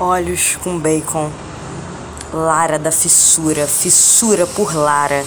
[0.00, 1.30] Olhos com bacon.
[2.32, 5.24] Lara da fissura, fissura por Lara.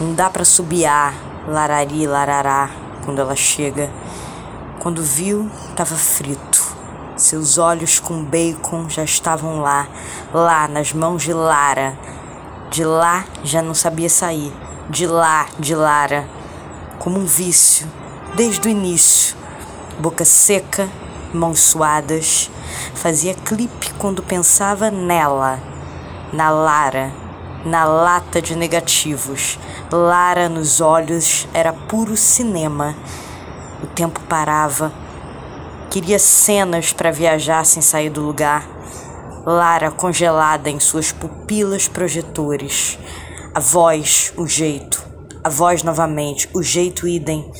[0.00, 1.14] Não dá para subiar,
[1.46, 2.70] larari, larará,
[3.04, 3.90] quando ela chega.
[4.78, 6.74] Quando viu, tava frito.
[7.16, 9.86] Seus olhos com bacon já estavam lá,
[10.32, 11.98] lá nas mãos de Lara.
[12.70, 14.54] De lá já não sabia sair.
[14.88, 16.26] De lá, de Lara.
[16.98, 17.86] Como um vício,
[18.34, 19.36] desde o início.
[19.98, 20.88] Boca seca,
[21.32, 22.50] mãos suadas,
[22.94, 25.58] fazia clipe quando pensava nela,
[26.32, 27.12] na Lara,
[27.64, 29.58] na lata de negativos.
[29.90, 32.94] Lara nos olhos era puro cinema.
[33.82, 34.92] O tempo parava.
[35.90, 38.66] Queria cenas para viajar sem sair do lugar.
[39.44, 42.98] Lara congelada em suas pupilas projetores.
[43.54, 45.04] A voz, o jeito.
[45.44, 47.50] A voz novamente, o jeito idem.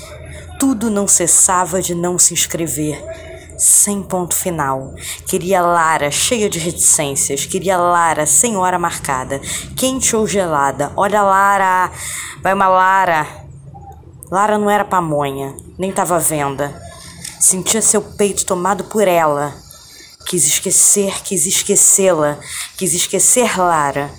[0.59, 3.32] Tudo não cessava de não se inscrever
[3.63, 4.93] sem ponto final.
[5.29, 7.47] Queria Lara cheia de reticências.
[7.47, 9.41] Queria Lara sem hora marcada,
[9.77, 10.93] quente ou gelada.
[10.97, 11.93] Olha, Lara,
[12.43, 13.27] vai uma Lara.
[14.31, 16.75] Lara não era pamonha, nem tava à venda.
[17.39, 19.55] Sentia seu peito tomado por ela.
[20.27, 22.41] Quis esquecer, quis esquecê-la,
[22.77, 24.11] quis esquecer Lara.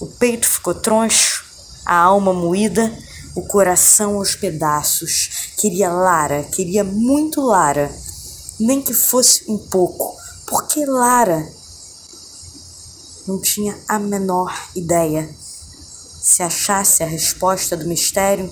[0.00, 1.44] O peito ficou troncho,
[1.84, 2.92] a alma moída,
[3.34, 5.52] o coração aos pedaços.
[5.56, 7.90] Queria Lara, queria muito Lara
[8.58, 11.46] nem que fosse um pouco, porque Lara
[13.26, 15.28] não tinha a menor ideia.
[16.22, 18.50] Se achasse a resposta do mistério,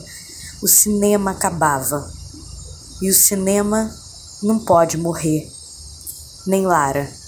[0.62, 2.12] o cinema acabava.
[3.00, 3.94] E o cinema
[4.42, 5.50] não pode morrer,
[6.46, 7.23] nem Lara.